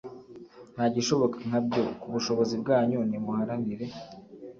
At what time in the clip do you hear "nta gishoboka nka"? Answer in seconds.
0.73-1.59